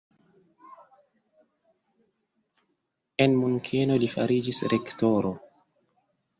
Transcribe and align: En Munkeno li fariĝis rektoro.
En 3.27 3.37
Munkeno 3.43 4.01
li 4.07 4.13
fariĝis 4.17 4.65
rektoro. 4.77 5.37